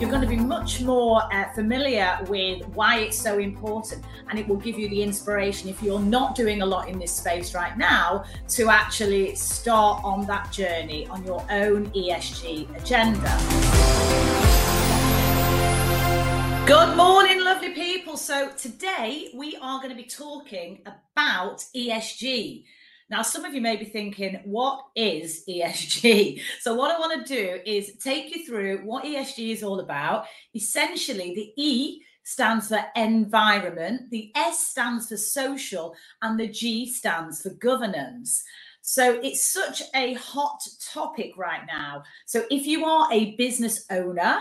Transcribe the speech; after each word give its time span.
you're 0.00 0.10
going 0.10 0.22
to 0.22 0.28
be 0.28 0.36
much 0.36 0.80
more 0.80 1.22
uh, 1.34 1.50
familiar 1.54 2.18
with 2.28 2.64
why 2.68 2.98
it's 2.98 3.18
so 3.18 3.38
important 3.38 4.04
and 4.30 4.38
it 4.38 4.46
will 4.46 4.56
give 4.56 4.78
you 4.78 4.88
the 4.88 5.02
inspiration 5.02 5.68
if 5.68 5.82
you're 5.82 5.98
not 5.98 6.36
doing 6.36 6.62
a 6.62 6.66
lot 6.66 6.88
in 6.88 7.00
this 7.00 7.10
space 7.10 7.52
right 7.52 7.76
now 7.76 8.24
to 8.46 8.70
actually 8.70 9.34
start 9.34 10.00
on 10.04 10.24
that 10.24 10.52
journey 10.52 11.08
on 11.08 11.24
your 11.24 11.44
own 11.50 11.86
ESG 11.90 12.80
agenda. 12.80 13.26
Good 16.64 16.96
morning, 16.96 17.42
lovely 17.42 17.70
people. 17.70 18.16
So, 18.16 18.50
today 18.50 19.30
we 19.34 19.56
are 19.56 19.78
going 19.78 19.90
to 19.90 19.96
be 19.96 20.08
talking 20.08 20.80
about 20.86 21.64
ESG. 21.74 22.64
Now, 23.10 23.22
some 23.22 23.46
of 23.46 23.54
you 23.54 23.62
may 23.62 23.76
be 23.76 23.86
thinking, 23.86 24.40
what 24.44 24.84
is 24.94 25.44
ESG? 25.48 26.42
So, 26.60 26.74
what 26.74 26.94
I 26.94 26.98
want 26.98 27.26
to 27.26 27.34
do 27.34 27.60
is 27.64 27.96
take 27.96 28.34
you 28.34 28.44
through 28.44 28.78
what 28.78 29.04
ESG 29.04 29.50
is 29.50 29.62
all 29.62 29.80
about. 29.80 30.26
Essentially, 30.54 31.34
the 31.34 31.52
E 31.56 32.02
stands 32.22 32.68
for 32.68 32.84
environment, 32.96 34.10
the 34.10 34.30
S 34.34 34.68
stands 34.68 35.08
for 35.08 35.16
social, 35.16 35.94
and 36.20 36.38
the 36.38 36.48
G 36.48 36.92
stands 36.92 37.40
for 37.40 37.50
governance. 37.50 38.44
So, 38.82 39.20
it's 39.22 39.44
such 39.44 39.82
a 39.94 40.14
hot 40.14 40.60
topic 40.92 41.32
right 41.38 41.62
now. 41.66 42.02
So, 42.26 42.44
if 42.50 42.66
you 42.66 42.84
are 42.84 43.08
a 43.10 43.36
business 43.36 43.86
owner, 43.90 44.38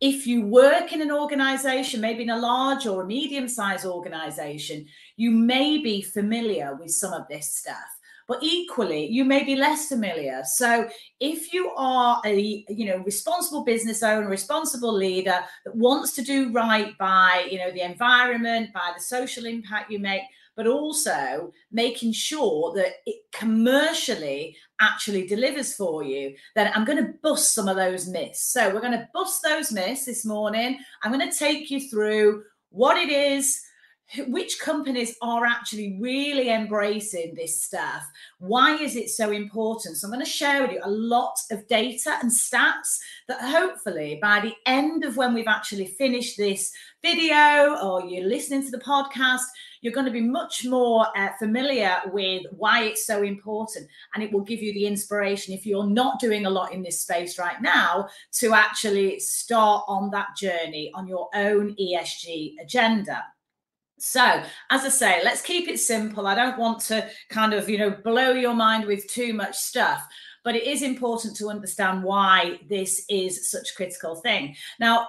if 0.00 0.26
you 0.26 0.46
work 0.46 0.92
in 0.92 1.02
an 1.02 1.12
organization, 1.12 2.00
maybe 2.00 2.24
in 2.24 2.30
a 2.30 2.38
large 2.38 2.86
or 2.86 3.02
a 3.02 3.06
medium 3.06 3.48
sized 3.48 3.86
organization, 3.86 4.86
you 5.16 5.30
may 5.30 5.78
be 5.78 6.02
familiar 6.02 6.74
with 6.74 6.90
some 6.90 7.12
of 7.12 7.28
this 7.28 7.56
stuff 7.56 7.97
but 8.28 8.38
equally 8.42 9.06
you 9.06 9.24
may 9.24 9.42
be 9.42 9.56
less 9.56 9.88
familiar 9.88 10.42
so 10.44 10.88
if 11.18 11.52
you 11.52 11.70
are 11.76 12.20
a 12.24 12.64
you 12.68 12.86
know 12.86 12.98
responsible 12.98 13.64
business 13.64 14.02
owner 14.02 14.28
responsible 14.28 14.92
leader 14.92 15.40
that 15.64 15.74
wants 15.74 16.12
to 16.12 16.22
do 16.22 16.52
right 16.52 16.96
by 16.98 17.48
you 17.50 17.58
know 17.58 17.72
the 17.72 17.80
environment 17.80 18.72
by 18.72 18.92
the 18.94 19.02
social 19.02 19.46
impact 19.46 19.90
you 19.90 19.98
make 19.98 20.22
but 20.58 20.66
also 20.66 21.52
making 21.70 22.10
sure 22.10 22.74
that 22.74 22.94
it 23.06 23.22
commercially 23.30 24.56
actually 24.80 25.24
delivers 25.24 25.74
for 25.76 26.02
you, 26.02 26.34
then 26.56 26.72
I'm 26.74 26.84
going 26.84 26.98
to 26.98 27.14
bust 27.22 27.54
some 27.54 27.68
of 27.68 27.76
those 27.76 28.08
myths. 28.08 28.44
So, 28.46 28.74
we're 28.74 28.80
going 28.80 28.92
to 28.92 29.08
bust 29.14 29.40
those 29.44 29.70
myths 29.70 30.04
this 30.04 30.26
morning. 30.26 30.80
I'm 31.04 31.12
going 31.12 31.30
to 31.30 31.38
take 31.38 31.70
you 31.70 31.88
through 31.88 32.42
what 32.70 32.96
it 32.96 33.08
is, 33.08 33.62
which 34.28 34.58
companies 34.60 35.16
are 35.20 35.44
actually 35.44 35.98
really 36.00 36.50
embracing 36.50 37.34
this 37.34 37.62
stuff? 37.62 38.04
Why 38.38 38.76
is 38.76 38.96
it 38.96 39.10
so 39.10 39.30
important? 39.30 39.96
So 39.96 40.06
i'm 40.06 40.12
going 40.12 40.24
to 40.24 40.30
share 40.30 40.62
with 40.62 40.72
you 40.72 40.80
a 40.82 40.90
lot 40.90 41.38
of 41.50 41.66
data 41.68 42.18
and 42.22 42.30
stats 42.30 42.98
that 43.28 43.40
hopefully 43.40 44.18
by 44.20 44.40
the 44.40 44.54
end 44.66 45.04
of 45.04 45.16
when 45.16 45.34
we've 45.34 45.46
actually 45.46 45.86
finished 45.86 46.36
this 46.36 46.72
video 47.02 47.76
or 47.82 48.04
you're 48.04 48.26
listening 48.26 48.64
to 48.64 48.70
the 48.70 48.78
podcast 48.78 49.44
you're 49.80 49.92
going 49.92 50.06
to 50.06 50.12
be 50.12 50.20
much 50.20 50.64
more 50.64 51.06
uh, 51.16 51.28
familiar 51.38 51.98
with 52.06 52.42
why 52.50 52.84
it's 52.84 53.06
so 53.06 53.22
important. 53.22 53.88
And 54.14 54.22
it 54.22 54.32
will 54.32 54.40
give 54.40 54.60
you 54.60 54.72
the 54.72 54.86
inspiration 54.86 55.54
if 55.54 55.66
you're 55.66 55.86
not 55.86 56.18
doing 56.18 56.46
a 56.46 56.50
lot 56.50 56.72
in 56.72 56.82
this 56.82 57.00
space 57.00 57.38
right 57.38 57.60
now 57.62 58.08
to 58.32 58.54
actually 58.54 59.20
start 59.20 59.84
on 59.86 60.10
that 60.10 60.28
journey 60.36 60.90
on 60.94 61.06
your 61.06 61.28
own 61.34 61.76
esg 61.76 62.54
agenda 62.60 63.24
so, 63.98 64.42
as 64.70 64.84
I 64.84 64.88
say, 64.88 65.20
let's 65.24 65.42
keep 65.42 65.68
it 65.68 65.80
simple. 65.80 66.26
I 66.26 66.34
don't 66.34 66.58
want 66.58 66.80
to 66.82 67.08
kind 67.28 67.52
of, 67.52 67.68
you 67.68 67.78
know, 67.78 67.90
blow 67.90 68.32
your 68.32 68.54
mind 68.54 68.86
with 68.86 69.06
too 69.08 69.32
much 69.34 69.56
stuff, 69.56 70.06
but 70.44 70.56
it 70.56 70.64
is 70.64 70.82
important 70.82 71.36
to 71.36 71.48
understand 71.48 72.02
why 72.02 72.60
this 72.68 73.04
is 73.08 73.50
such 73.50 73.70
a 73.70 73.74
critical 73.74 74.16
thing. 74.16 74.56
Now, 74.78 75.08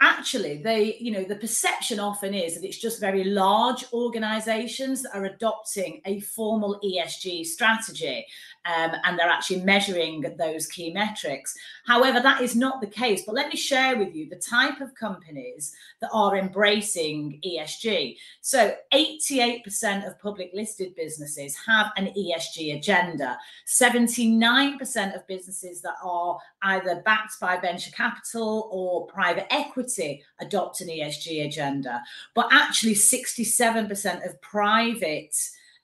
actually 0.00 0.62
they 0.62 0.96
you 0.98 1.10
know 1.10 1.24
the 1.24 1.36
perception 1.36 2.00
often 2.00 2.32
is 2.32 2.54
that 2.54 2.66
it's 2.66 2.78
just 2.78 3.00
very 3.00 3.24
large 3.24 3.84
organizations 3.92 5.02
that 5.02 5.14
are 5.14 5.26
adopting 5.26 6.00
a 6.06 6.20
formal 6.20 6.80
esg 6.82 7.44
strategy 7.44 8.24
um, 8.64 8.92
and 9.04 9.18
they're 9.18 9.28
actually 9.28 9.62
measuring 9.62 10.24
those 10.38 10.66
key 10.66 10.92
metrics. 10.92 11.54
However 11.86 12.20
that 12.20 12.42
is 12.42 12.54
not 12.54 12.80
the 12.80 12.86
case 12.86 13.24
but 13.24 13.34
let 13.34 13.48
me 13.48 13.56
share 13.56 13.96
with 13.96 14.14
you 14.14 14.28
the 14.28 14.36
type 14.36 14.80
of 14.80 14.94
companies 14.94 15.74
that 16.00 16.10
are 16.12 16.36
embracing 16.36 17.40
esg 17.44 18.16
so 18.40 18.74
88% 18.92 20.06
of 20.06 20.20
public 20.20 20.50
listed 20.54 20.94
businesses 20.94 21.56
have 21.66 21.90
an 21.96 22.12
esg 22.16 22.76
agenda. 22.76 23.38
79% 23.66 25.16
of 25.16 25.26
businesses 25.26 25.80
that 25.82 25.96
are 26.02 26.38
either 26.62 27.02
backed 27.04 27.40
by 27.40 27.56
venture 27.58 27.90
capital 27.90 28.68
or 28.72 29.06
private 29.06 29.46
equity 29.52 29.70
equity 29.70 30.22
adopt 30.40 30.80
an 30.80 30.88
ESG 30.88 31.46
agenda, 31.46 32.02
but 32.34 32.48
actually 32.52 32.94
67% 32.94 34.26
of 34.26 34.40
private 34.40 35.36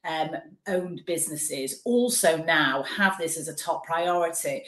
um, 0.07 0.31
owned 0.69 1.03
businesses 1.07 1.83
also 1.85 2.37
now 2.45 2.83
have 2.85 3.19
this 3.19 3.37
as 3.37 3.49
a 3.49 3.55
top 3.55 3.85
priority. 3.85 4.63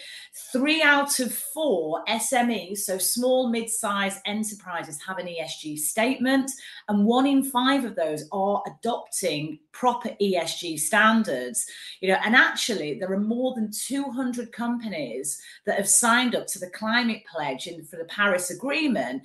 Three 0.52 0.82
out 0.82 1.20
of 1.20 1.32
four 1.32 2.04
SMEs, 2.08 2.78
so 2.78 2.98
small, 2.98 3.48
mid 3.48 3.70
sized 3.70 4.18
enterprises, 4.26 5.00
have 5.06 5.18
an 5.18 5.26
ESG 5.26 5.78
statement, 5.78 6.50
and 6.88 7.04
one 7.04 7.26
in 7.26 7.42
five 7.42 7.84
of 7.84 7.94
those 7.94 8.28
are 8.32 8.62
adopting 8.66 9.58
proper 9.78 10.10
ESG 10.20 10.78
standards. 10.78 11.66
You 12.00 12.08
know, 12.08 12.18
and 12.24 12.34
actually, 12.34 12.98
there 12.98 13.12
are 13.12 13.20
more 13.20 13.54
than 13.54 13.70
200 13.70 14.50
companies 14.50 15.40
that 15.66 15.76
have 15.76 15.88
signed 15.88 16.34
up 16.34 16.48
to 16.48 16.58
the 16.58 16.70
climate 16.70 17.22
pledge 17.30 17.68
and 17.68 17.88
for 17.88 17.96
the 17.96 18.04
Paris 18.04 18.50
Agreement 18.50 19.22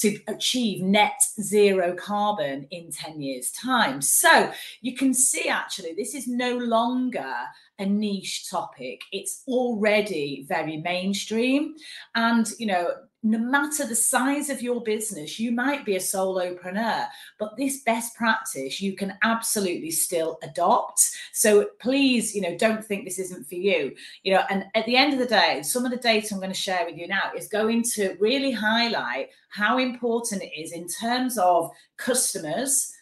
to 0.00 0.18
achieve 0.26 0.82
net 0.82 1.18
zero 1.40 1.94
carbon 1.94 2.66
in 2.70 2.90
10 2.90 3.22
years' 3.22 3.52
time. 3.52 4.02
So 4.02 4.52
you 4.82 4.94
can 4.94 5.14
see 5.14 5.48
actually, 5.48 5.94
this 5.94 6.14
is 6.14 6.26
no 6.26 6.56
longer 6.58 7.34
a 7.78 7.86
niche 7.86 8.50
topic. 8.50 9.02
It's 9.12 9.42
already 9.46 10.44
very 10.48 10.76
mainstream. 10.78 11.76
And, 12.14 12.46
you 12.58 12.66
know, 12.66 12.88
no 13.24 13.38
matter 13.38 13.86
the 13.86 13.96
size 13.96 14.50
of 14.50 14.60
your 14.60 14.82
business, 14.82 15.40
you 15.40 15.50
might 15.50 15.86
be 15.86 15.96
a 15.96 15.98
solopreneur, 15.98 17.08
but 17.38 17.56
this 17.56 17.80
best 17.80 18.14
practice 18.14 18.82
you 18.82 18.94
can 18.94 19.14
absolutely 19.22 19.90
still 19.90 20.38
adopt. 20.42 21.00
So 21.32 21.70
please, 21.80 22.34
you 22.34 22.42
know, 22.42 22.56
don't 22.58 22.84
think 22.84 23.06
this 23.06 23.18
isn't 23.18 23.48
for 23.48 23.54
you. 23.54 23.94
You 24.24 24.34
know, 24.34 24.42
and 24.50 24.66
at 24.74 24.84
the 24.84 24.96
end 24.96 25.14
of 25.14 25.18
the 25.18 25.24
day, 25.24 25.62
some 25.62 25.86
of 25.86 25.90
the 25.90 25.96
data 25.96 26.34
I'm 26.34 26.40
going 26.40 26.52
to 26.52 26.54
share 26.54 26.84
with 26.84 26.98
you 26.98 27.08
now 27.08 27.32
is 27.34 27.48
going 27.48 27.82
to 27.94 28.14
really 28.20 28.52
highlight 28.52 29.30
how 29.48 29.78
important 29.78 30.42
it 30.42 30.52
is 30.54 30.72
in 30.72 30.86
terms 30.86 31.38
of 31.38 31.70
customers, 31.96 32.92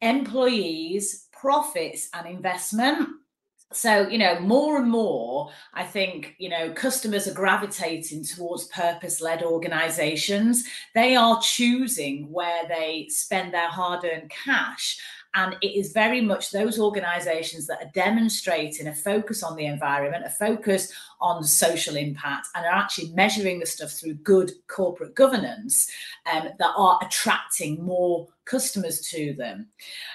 employees, 0.00 1.28
profits, 1.30 2.08
and 2.12 2.26
investment 2.26 3.08
so 3.72 4.08
you 4.08 4.18
know 4.18 4.40
more 4.40 4.78
and 4.78 4.90
more 4.90 5.48
i 5.74 5.84
think 5.84 6.34
you 6.38 6.48
know 6.48 6.72
customers 6.72 7.28
are 7.28 7.34
gravitating 7.34 8.24
towards 8.24 8.66
purpose 8.68 9.20
led 9.20 9.42
organizations. 9.42 10.64
They 10.94 11.14
are 11.16 11.40
choosing 11.40 12.30
where 12.32 12.66
they 12.68 13.06
spend 13.08 13.54
their 13.54 13.68
hard 13.68 14.04
earned 14.04 14.30
cash 14.30 14.98
and 15.34 15.56
it 15.62 15.78
is 15.78 15.92
very 15.92 16.20
much 16.20 16.50
those 16.50 16.78
organizations 16.78 17.66
that 17.66 17.82
are 17.82 17.90
demonstrating 17.94 18.88
a 18.88 18.94
focus 18.94 19.42
on 19.42 19.54
the 19.54 19.66
environment, 19.66 20.26
a 20.26 20.30
focus 20.30 20.92
on 21.20 21.44
social 21.44 21.96
impact, 21.96 22.48
and 22.54 22.64
are 22.64 22.74
actually 22.74 23.12
measuring 23.12 23.60
the 23.60 23.66
stuff 23.66 23.90
through 23.90 24.14
good 24.14 24.52
corporate 24.68 25.14
governance 25.14 25.90
um, 26.32 26.48
that 26.58 26.72
are 26.76 26.98
attracting 27.02 27.82
more 27.84 28.28
customers 28.50 29.00
to 29.00 29.32
them. 29.34 29.66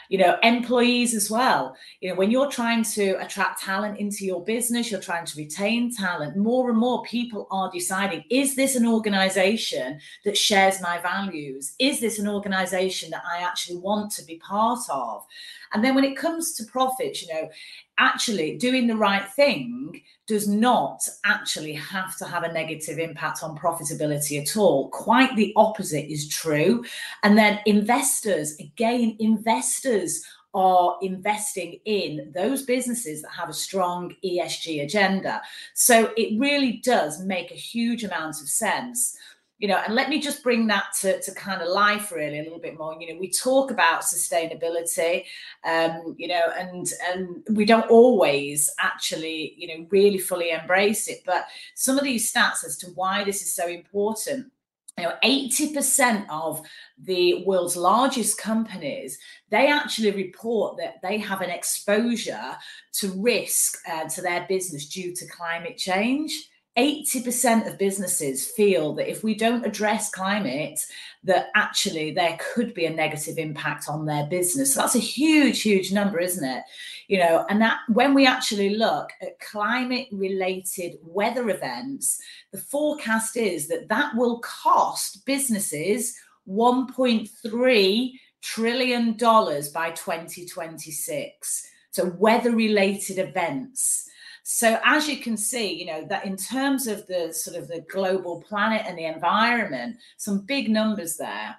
You 0.10 0.20
know 0.20 0.38
employees 0.44 1.16
as 1.16 1.32
well. 1.32 1.76
You 2.02 2.10
know 2.10 2.16
when 2.16 2.32
you're 2.32 2.52
trying 2.52 2.84
to 2.84 3.14
attract 3.24 3.62
talent 3.62 3.98
into 3.98 4.26
your 4.26 4.44
business 4.44 4.92
you're 4.92 5.00
trying 5.00 5.26
to 5.26 5.38
retain 5.38 5.94
talent 5.96 6.36
more 6.36 6.70
and 6.70 6.78
more 6.78 7.04
people 7.04 7.48
are 7.50 7.72
deciding 7.72 8.24
is 8.30 8.56
this 8.56 8.76
an 8.76 8.86
organization 8.86 10.00
that 10.26 10.38
shares 10.38 10.82
my 10.82 11.00
values? 11.00 11.74
Is 11.80 12.00
this 12.02 12.20
an 12.20 12.28
organization 12.28 13.10
that 13.12 13.24
i 13.26 13.42
actually 13.42 13.78
want 13.78 14.12
to 14.14 14.26
be 14.26 14.38
part 14.38 14.82
of? 14.90 15.26
And 15.74 15.84
then 15.84 15.96
when 15.96 16.04
it 16.04 16.18
comes 16.18 16.54
to 16.56 16.66
profits 16.66 17.22
you 17.22 17.34
know 17.34 17.50
actually 17.98 18.58
doing 18.58 18.88
the 18.88 18.96
right 18.96 19.28
thing 19.30 20.02
does 20.28 20.48
not 20.48 21.08
actually 21.24 21.74
have 21.74 22.18
to 22.18 22.26
have 22.26 22.44
a 22.44 22.52
negative 22.52 23.00
impact 23.00 23.44
on 23.44 23.58
profitability 23.58 24.42
at 24.42 24.58
all. 24.58 24.90
Quite 24.90 25.36
the 25.36 25.54
opposite 25.56 26.12
is 26.12 26.28
true. 26.28 26.84
And 27.24 27.38
then 27.38 27.60
investors, 27.66 28.56
again, 28.60 29.16
investors 29.20 30.24
are 30.56 30.98
investing 31.02 31.80
in 31.84 32.32
those 32.34 32.64
businesses 32.64 33.22
that 33.22 33.32
have 33.32 33.50
a 33.50 33.54
strong 33.54 34.16
ESG 34.24 34.84
agenda. 34.84 35.42
So 35.74 36.12
it 36.16 36.40
really 36.40 36.82
does 36.84 37.22
make 37.22 37.52
a 37.52 37.56
huge 37.56 38.06
amount 38.06 38.42
of 38.42 38.48
sense 38.48 39.18
you 39.58 39.68
know 39.68 39.78
and 39.86 39.96
let 39.96 40.10
me 40.10 40.20
just 40.20 40.44
bring 40.44 40.68
that 40.68 40.86
to, 41.00 41.22
to 41.22 41.34
kind 41.34 41.62
of 41.62 41.70
life 41.70 42.12
really 42.12 42.40
a 42.40 42.44
little 42.44 42.60
bit 42.60 42.78
more. 42.78 42.98
You 43.00 43.14
know 43.14 43.20
we 43.20 43.30
talk 43.30 43.72
about 43.72 44.02
sustainability 44.02 45.26
um 45.64 46.16
you 46.18 46.28
know 46.28 46.52
and 46.58 46.88
and 47.10 47.44
we 47.56 47.66
don't 47.66 47.90
always 47.90 48.70
actually 48.80 49.56
you 49.58 49.68
know 49.68 49.88
really 49.90 50.18
fully 50.18 50.52
embrace 50.52 51.08
it 51.08 51.20
but 51.26 51.46
some 51.76 51.98
of 51.98 52.04
these 52.04 52.32
stats 52.32 52.66
as 52.66 52.78
to 52.78 52.88
why 52.92 53.24
this 53.24 53.42
is 53.42 53.54
so 53.54 53.68
important 53.68 54.52
you 54.98 55.04
know 55.04 55.14
80% 55.24 56.26
of 56.30 56.62
the 57.04 57.44
world's 57.46 57.76
largest 57.76 58.38
companies 58.38 59.18
they 59.50 59.68
actually 59.68 60.12
report 60.12 60.78
that 60.78 61.02
they 61.02 61.18
have 61.18 61.42
an 61.42 61.50
exposure 61.50 62.56
to 62.94 63.12
risk 63.22 63.78
uh, 63.90 64.08
to 64.10 64.22
their 64.22 64.46
business 64.48 64.88
due 64.88 65.14
to 65.14 65.28
climate 65.28 65.78
change 65.78 66.50
80% 66.78 67.68
of 67.68 67.78
businesses 67.78 68.46
feel 68.46 68.94
that 68.96 69.10
if 69.10 69.24
we 69.24 69.34
don't 69.34 69.66
address 69.66 70.12
climate 70.12 70.86
that 71.24 71.48
actually 71.56 72.12
there 72.12 72.38
could 72.40 72.74
be 72.74 72.86
a 72.86 72.90
negative 72.90 73.38
impact 73.38 73.88
on 73.88 74.06
their 74.06 74.28
business. 74.28 74.74
So 74.74 74.82
that's 74.82 74.96
a 74.96 75.00
huge 75.00 75.62
huge 75.62 75.94
number 75.94 76.20
isn't 76.20 76.44
it? 76.44 76.64
You 77.08 77.20
know 77.20 77.46
and 77.50 77.62
that 77.62 77.78
when 77.88 78.14
we 78.14 78.28
actually 78.28 78.76
look 78.76 79.12
at 79.22 79.40
climate 79.40 80.08
related 80.12 80.98
weather 81.02 81.50
events 81.50 82.22
the 82.52 82.58
forecast 82.58 83.38
is 83.38 83.68
that 83.70 83.88
that 83.88 84.16
will 84.16 84.40
cost 84.40 85.26
businesses 85.26 86.16
1.3 86.48 88.12
trillion 88.42 89.18
dollars 89.18 89.70
by 89.70 89.92
2026 89.92 91.70
so 91.92 92.06
weather 92.18 92.52
related 92.52 93.18
events 93.18 94.10
so 94.48 94.80
as 94.86 95.10
you 95.10 95.18
can 95.18 95.38
see, 95.38 95.74
you 95.74 95.88
know, 95.88 96.06
that 96.06 96.24
in 96.24 96.38
terms 96.38 96.86
of 96.86 97.08
the 97.08 97.34
sort 97.34 97.58
of 97.58 97.68
the 97.68 97.84
global 97.90 98.44
planet 98.44 98.84
and 98.86 98.96
the 98.96 99.06
environment, 99.06 99.98
some 100.18 100.46
big 100.46 100.70
numbers 100.70 101.18
there. 101.18 101.56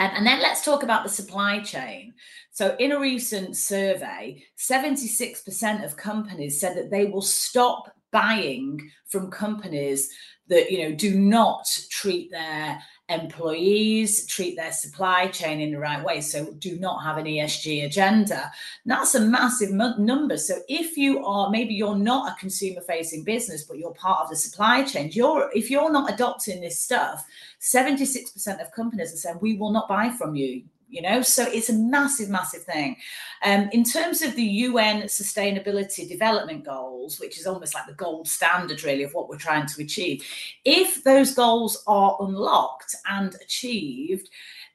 And, 0.00 0.16
and, 0.16 0.26
then 0.26 0.42
let's 0.42 0.64
talk 0.64 0.82
about 0.82 1.04
the 1.04 1.10
supply 1.10 1.60
chain. 1.60 2.12
So, 2.50 2.74
in 2.80 2.90
a 2.90 2.98
recent 2.98 3.56
survey, 3.56 4.42
76% 4.58 5.84
of 5.84 5.96
companies 5.96 6.60
said 6.60 6.76
that 6.76 6.90
they 6.90 7.04
will 7.04 7.22
stop 7.22 7.94
buying 8.10 8.90
from 9.06 9.30
companies 9.30 10.10
that 10.48 10.72
you 10.72 10.88
know 10.88 10.96
do 10.96 11.16
not 11.16 11.66
treat 11.88 12.32
their 12.32 12.82
employees 13.08 14.26
treat 14.26 14.54
their 14.54 14.72
supply 14.72 15.28
chain 15.28 15.60
in 15.60 15.72
the 15.72 15.78
right 15.78 16.04
way 16.04 16.20
so 16.20 16.52
do 16.58 16.78
not 16.78 17.02
have 17.02 17.16
an 17.16 17.24
esg 17.24 17.84
agenda. 17.84 18.50
That's 18.84 19.14
a 19.14 19.20
massive 19.20 19.70
number. 19.70 20.36
So 20.36 20.58
if 20.68 20.96
you 20.96 21.24
are 21.24 21.50
maybe 21.50 21.74
you're 21.74 21.96
not 21.96 22.32
a 22.32 22.40
consumer 22.40 22.82
facing 22.82 23.24
business 23.24 23.64
but 23.64 23.78
you're 23.78 23.94
part 23.94 24.20
of 24.24 24.30
the 24.30 24.36
supply 24.36 24.82
chain 24.82 25.10
you're 25.12 25.50
if 25.54 25.70
you're 25.70 25.92
not 25.92 26.12
adopting 26.12 26.60
this 26.60 26.78
stuff 26.78 27.24
76% 27.60 28.60
of 28.60 28.72
companies 28.72 29.12
are 29.12 29.16
saying 29.16 29.38
we 29.40 29.56
will 29.56 29.70
not 29.70 29.88
buy 29.88 30.10
from 30.10 30.34
you 30.34 30.62
you 30.88 31.02
know? 31.02 31.22
So 31.22 31.44
it's 31.44 31.68
a 31.68 31.74
massive 31.74 32.28
massive 32.28 32.62
thing. 32.64 32.96
Um, 33.44 33.68
in 33.72 33.84
terms 33.84 34.22
of 34.22 34.34
the 34.34 34.44
un 34.44 35.02
sustainability 35.02 36.08
development 36.08 36.64
goals 36.64 37.20
which 37.20 37.38
is 37.38 37.46
almost 37.46 37.74
like 37.74 37.86
the 37.86 37.94
gold 37.94 38.28
standard 38.28 38.82
really 38.84 39.04
of 39.04 39.12
what 39.14 39.28
we're 39.28 39.36
trying 39.36 39.66
to 39.66 39.82
achieve 39.82 40.24
if 40.64 41.04
those 41.04 41.34
goals 41.34 41.82
are 41.86 42.16
unlocked 42.20 42.94
and 43.08 43.36
achieved 43.36 44.28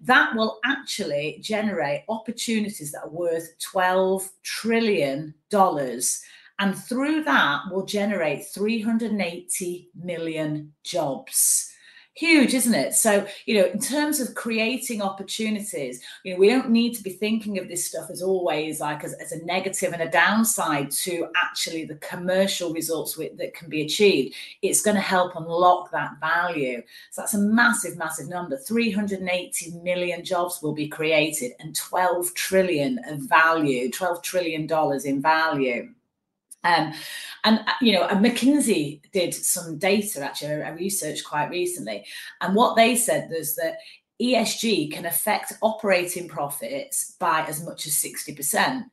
that 0.03 0.35
will 0.35 0.59
actually 0.65 1.39
generate 1.41 2.03
opportunities 2.09 2.91
that 2.91 3.03
are 3.03 3.09
worth 3.09 3.57
12 3.59 4.29
trillion 4.43 5.33
dollars. 5.49 6.21
And 6.59 6.77
through 6.77 7.23
that 7.23 7.61
will 7.71 7.85
generate 7.85 8.45
380 8.45 9.89
million 9.95 10.73
jobs 10.83 11.72
huge 12.13 12.53
isn't 12.53 12.73
it? 12.73 12.93
So 12.93 13.25
you 13.45 13.59
know 13.59 13.65
in 13.65 13.79
terms 13.79 14.19
of 14.19 14.35
creating 14.35 15.01
opportunities 15.01 16.01
you 16.23 16.33
know 16.33 16.39
we 16.39 16.49
don't 16.49 16.69
need 16.69 16.93
to 16.95 17.03
be 17.03 17.11
thinking 17.11 17.57
of 17.57 17.67
this 17.67 17.85
stuff 17.85 18.09
as 18.09 18.21
always 18.21 18.79
like 18.79 19.03
as, 19.03 19.13
as 19.13 19.31
a 19.31 19.43
negative 19.45 19.93
and 19.93 20.01
a 20.01 20.09
downside 20.09 20.91
to 20.91 21.27
actually 21.35 21.85
the 21.85 21.95
commercial 21.95 22.73
results 22.73 23.17
with, 23.17 23.37
that 23.37 23.53
can 23.53 23.69
be 23.69 23.81
achieved. 23.81 24.35
It's 24.61 24.81
going 24.81 24.95
to 24.95 25.01
help 25.01 25.35
unlock 25.35 25.91
that 25.91 26.19
value. 26.19 26.81
So 27.11 27.21
that's 27.21 27.33
a 27.33 27.39
massive 27.39 27.97
massive 27.97 28.29
number. 28.29 28.57
380 28.57 29.71
million 29.83 30.23
jobs 30.23 30.61
will 30.61 30.73
be 30.73 30.87
created 30.87 31.53
and 31.59 31.75
12 31.75 32.33
trillion 32.33 32.99
of 33.07 33.19
value 33.19 33.89
12 33.91 34.21
trillion 34.21 34.67
dollars 34.67 35.05
in 35.05 35.21
value 35.21 35.89
um, 36.63 36.93
and 37.43 37.59
uh, 37.59 37.73
you 37.81 37.93
know, 37.93 38.07
McKinsey 38.07 39.01
did 39.11 39.33
some 39.33 39.77
data 39.77 40.21
actually, 40.21 40.53
a 40.53 40.73
research 40.73 41.23
quite 41.23 41.49
recently, 41.49 42.05
and 42.41 42.55
what 42.55 42.75
they 42.75 42.95
said 42.95 43.29
was 43.29 43.55
that 43.55 43.77
ESG 44.21 44.91
can 44.91 45.05
affect 45.05 45.53
operating 45.61 46.27
profits 46.27 47.15
by 47.19 47.45
as 47.47 47.63
much 47.63 47.85
as 47.85 47.95
sixty 47.95 48.33
percent. 48.33 48.85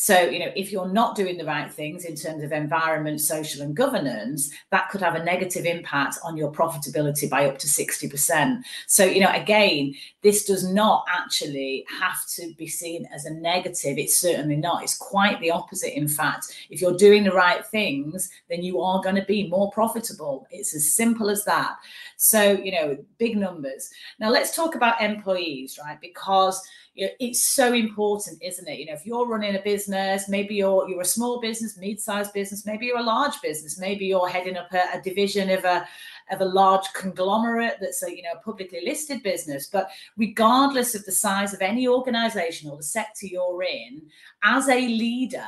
So, 0.00 0.16
you 0.16 0.38
know, 0.38 0.52
if 0.54 0.70
you're 0.70 0.88
not 0.88 1.16
doing 1.16 1.38
the 1.38 1.44
right 1.44 1.68
things 1.68 2.04
in 2.04 2.14
terms 2.14 2.44
of 2.44 2.52
environment, 2.52 3.20
social, 3.20 3.62
and 3.62 3.74
governance, 3.74 4.48
that 4.70 4.88
could 4.90 5.00
have 5.00 5.16
a 5.16 5.24
negative 5.24 5.64
impact 5.64 6.18
on 6.22 6.36
your 6.36 6.52
profitability 6.52 7.28
by 7.28 7.46
up 7.48 7.58
to 7.58 7.66
60%. 7.66 8.62
So, 8.86 9.04
you 9.04 9.18
know, 9.18 9.32
again, 9.32 9.92
this 10.22 10.44
does 10.44 10.72
not 10.72 11.04
actually 11.10 11.84
have 12.00 12.24
to 12.36 12.54
be 12.56 12.68
seen 12.68 13.08
as 13.12 13.24
a 13.24 13.34
negative. 13.34 13.98
It's 13.98 14.20
certainly 14.20 14.54
not. 14.54 14.84
It's 14.84 14.96
quite 14.96 15.40
the 15.40 15.50
opposite. 15.50 15.98
In 15.98 16.06
fact, 16.06 16.46
if 16.70 16.80
you're 16.80 16.96
doing 16.96 17.24
the 17.24 17.32
right 17.32 17.66
things, 17.66 18.30
then 18.48 18.62
you 18.62 18.80
are 18.80 19.02
going 19.02 19.16
to 19.16 19.24
be 19.24 19.48
more 19.48 19.68
profitable. 19.72 20.46
It's 20.52 20.76
as 20.76 20.94
simple 20.94 21.28
as 21.28 21.44
that. 21.46 21.74
So, 22.20 22.50
you 22.50 22.72
know, 22.72 22.98
big 23.18 23.36
numbers. 23.36 23.90
Now, 24.18 24.30
let's 24.30 24.54
talk 24.54 24.74
about 24.74 25.00
employees, 25.00 25.78
right? 25.82 26.00
Because 26.00 26.60
it's 26.96 27.54
so 27.54 27.72
important, 27.72 28.42
isn't 28.42 28.68
it? 28.68 28.80
You 28.80 28.86
know, 28.86 28.94
if 28.94 29.06
you're 29.06 29.28
running 29.28 29.54
a 29.54 29.62
business, 29.62 30.28
maybe 30.28 30.56
you're 30.56 30.88
you're 30.88 31.02
a 31.02 31.04
small 31.04 31.40
business, 31.40 31.78
mid-sized 31.78 32.32
business, 32.32 32.66
maybe 32.66 32.86
you're 32.86 32.98
a 32.98 33.04
large 33.04 33.40
business, 33.40 33.78
maybe 33.78 34.06
you're 34.06 34.28
heading 34.28 34.56
up 34.56 34.72
a, 34.72 34.98
a 34.98 35.00
division 35.00 35.48
of 35.50 35.64
a 35.64 35.86
of 36.32 36.40
a 36.40 36.44
large 36.44 36.92
conglomerate 36.92 37.76
that's 37.80 38.02
a 38.02 38.10
you 38.10 38.22
know 38.22 38.40
publicly 38.44 38.80
listed 38.84 39.22
business. 39.22 39.68
But 39.68 39.88
regardless 40.16 40.96
of 40.96 41.04
the 41.04 41.12
size 41.12 41.54
of 41.54 41.62
any 41.62 41.86
organization 41.86 42.68
or 42.68 42.76
the 42.76 42.82
sector 42.82 43.26
you're 43.26 43.62
in, 43.62 44.02
as 44.42 44.68
a 44.68 44.88
leader, 44.88 45.46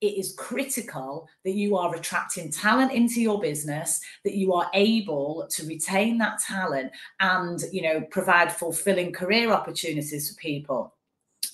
it 0.00 0.18
is 0.18 0.34
critical 0.36 1.28
that 1.44 1.54
you 1.54 1.76
are 1.76 1.94
attracting 1.94 2.50
talent 2.50 2.92
into 2.92 3.20
your 3.20 3.40
business 3.40 4.00
that 4.24 4.34
you 4.34 4.52
are 4.52 4.70
able 4.74 5.46
to 5.50 5.66
retain 5.66 6.18
that 6.18 6.38
talent 6.38 6.92
and 7.20 7.64
you 7.72 7.82
know 7.82 8.00
provide 8.10 8.52
fulfilling 8.52 9.12
career 9.12 9.50
opportunities 9.52 10.30
for 10.30 10.36
people. 10.36 10.94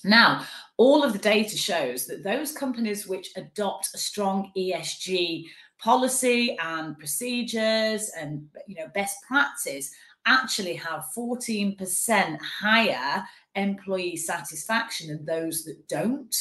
Now 0.03 0.45
all 0.77 1.03
of 1.03 1.13
the 1.13 1.19
data 1.19 1.55
shows 1.55 2.05
that 2.07 2.23
those 2.23 2.51
companies 2.51 3.07
which 3.07 3.31
adopt 3.35 3.89
a 3.93 3.97
strong 3.97 4.51
esg 4.57 5.45
policy 5.79 6.57
and 6.61 6.97
procedures 6.97 8.09
and 8.17 8.47
you 8.67 8.75
know 8.75 8.87
best 8.93 9.17
practice 9.27 9.91
actually 10.25 10.73
have 10.75 11.05
14% 11.15 12.39
higher 12.41 13.23
employee 13.55 14.15
satisfaction 14.15 15.09
and 15.09 15.25
those 15.25 15.63
that 15.63 15.87
don't 15.87 16.35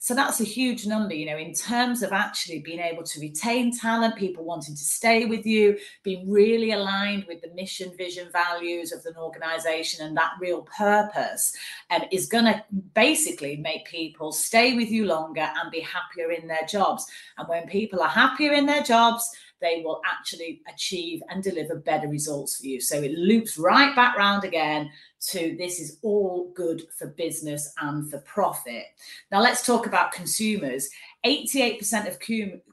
so 0.00 0.14
that's 0.14 0.40
a 0.40 0.44
huge 0.44 0.86
number, 0.86 1.12
you 1.12 1.26
know, 1.26 1.36
in 1.36 1.52
terms 1.52 2.04
of 2.04 2.12
actually 2.12 2.60
being 2.60 2.78
able 2.78 3.02
to 3.02 3.20
retain 3.20 3.76
talent, 3.76 4.14
people 4.14 4.44
wanting 4.44 4.76
to 4.76 4.80
stay 4.80 5.24
with 5.24 5.44
you, 5.44 5.76
being 6.04 6.30
really 6.30 6.70
aligned 6.70 7.24
with 7.26 7.42
the 7.42 7.52
mission, 7.54 7.90
vision, 7.96 8.28
values 8.32 8.92
of 8.92 9.04
an 9.06 9.16
organization 9.16 10.06
and 10.06 10.16
that 10.16 10.34
real 10.40 10.62
purpose 10.62 11.52
um, 11.90 12.02
is 12.12 12.26
going 12.26 12.44
to 12.44 12.64
basically 12.94 13.56
make 13.56 13.86
people 13.86 14.30
stay 14.30 14.76
with 14.76 14.88
you 14.88 15.04
longer 15.04 15.50
and 15.60 15.72
be 15.72 15.80
happier 15.80 16.30
in 16.30 16.46
their 16.46 16.64
jobs. 16.68 17.04
And 17.36 17.48
when 17.48 17.66
people 17.66 18.00
are 18.00 18.08
happier 18.08 18.52
in 18.52 18.66
their 18.66 18.84
jobs, 18.84 19.28
they 19.60 19.82
will 19.84 20.00
actually 20.04 20.62
achieve 20.72 21.22
and 21.28 21.42
deliver 21.42 21.76
better 21.76 22.08
results 22.08 22.56
for 22.56 22.66
you. 22.66 22.80
So 22.80 23.02
it 23.02 23.12
loops 23.12 23.58
right 23.58 23.94
back 23.94 24.16
round 24.16 24.44
again 24.44 24.90
to 25.28 25.56
this 25.58 25.80
is 25.80 25.98
all 26.02 26.52
good 26.54 26.82
for 26.96 27.08
business 27.08 27.72
and 27.80 28.10
for 28.10 28.18
profit. 28.20 28.84
Now 29.32 29.40
let's 29.40 29.66
talk 29.66 29.86
about 29.86 30.12
consumers. 30.12 30.88
88% 31.26 32.08
of 32.08 32.18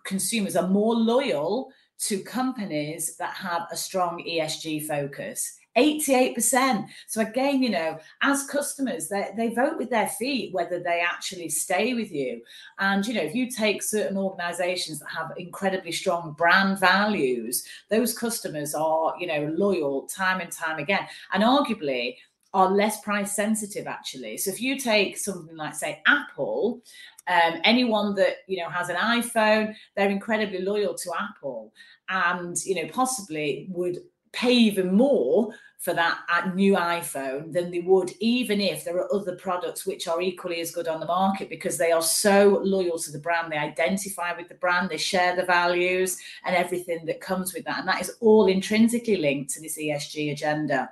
consumers 0.03 0.55
are 0.55 0.67
more 0.67 0.95
loyal 0.95 1.71
to 1.97 2.19
companies 2.19 3.15
that 3.17 3.33
have 3.33 3.63
a 3.71 3.77
strong 3.77 4.23
ESG 4.27 4.85
focus. 4.85 5.57
88%. 5.77 6.87
So 7.07 7.21
again, 7.21 7.61
you 7.61 7.69
know, 7.69 7.97
as 8.21 8.45
customers, 8.47 9.07
they, 9.09 9.31
they 9.35 9.53
vote 9.53 9.77
with 9.77 9.89
their 9.89 10.07
feet 10.07 10.53
whether 10.53 10.79
they 10.79 11.01
actually 11.01 11.49
stay 11.49 11.93
with 11.93 12.11
you. 12.11 12.41
And, 12.79 13.05
you 13.05 13.13
know, 13.13 13.21
if 13.21 13.35
you 13.35 13.49
take 13.49 13.83
certain 13.83 14.17
organizations 14.17 14.99
that 14.99 15.09
have 15.09 15.31
incredibly 15.37 15.91
strong 15.91 16.33
brand 16.33 16.79
values, 16.79 17.65
those 17.89 18.17
customers 18.17 18.73
are, 18.73 19.15
you 19.19 19.27
know, 19.27 19.53
loyal 19.55 20.03
time 20.03 20.39
and 20.39 20.51
time 20.51 20.79
again. 20.79 21.07
And 21.33 21.43
arguably, 21.43 22.15
are 22.55 22.71
less 22.71 23.01
price 23.01 23.35
sensitive 23.35 23.85
actually. 23.85 24.37
So 24.37 24.49
if 24.49 24.61
you 24.61 24.79
take 24.79 25.17
something 25.17 25.57
like 25.57 25.75
say 25.75 26.01
Apple, 26.07 26.81
um, 27.27 27.59
anyone 27.65 28.15
that 28.15 28.37
you 28.47 28.57
know 28.57 28.69
has 28.69 28.87
an 28.87 28.95
iPhone, 28.95 29.75
they're 29.95 30.09
incredibly 30.09 30.61
loyal 30.61 30.93
to 30.93 31.11
Apple, 31.19 31.73
and 32.07 32.55
you 32.65 32.75
know 32.75 32.89
possibly 32.93 33.67
would 33.69 33.99
pay 34.35 34.53
even 34.53 34.93
more 34.93 35.53
for 35.79 35.93
that 35.93 36.19
uh, 36.33 36.49
new 36.53 36.73
iPhone 36.73 37.53
than 37.53 37.69
they 37.69 37.79
would 37.79 38.11
even 38.19 38.59
if 38.59 38.83
there 38.83 38.97
are 38.97 39.13
other 39.13 39.35
products 39.35 39.85
which 39.85 40.07
are 40.07 40.19
equally 40.19 40.59
as 40.59 40.71
good 40.71 40.87
on 40.87 40.99
the 40.99 41.05
market 41.05 41.47
because 41.47 41.77
they 41.77 41.91
are 41.91 42.01
so 42.01 42.59
loyal 42.63 42.97
to 42.97 43.11
the 43.11 43.19
brand. 43.19 43.51
They 43.51 43.57
identify 43.57 44.35
with 44.35 44.49
the 44.49 44.55
brand, 44.55 44.89
they 44.89 44.97
share 44.97 45.35
the 45.35 45.45
values 45.45 46.17
and 46.43 46.55
everything 46.55 47.05
that 47.05 47.21
comes 47.21 47.53
with 47.53 47.65
that. 47.65 47.79
And 47.79 47.87
that 47.87 48.01
is 48.01 48.17
all 48.19 48.47
intrinsically 48.47 49.17
linked 49.17 49.51
to 49.51 49.61
this 49.61 49.77
ESG 49.77 50.31
agenda. 50.31 50.89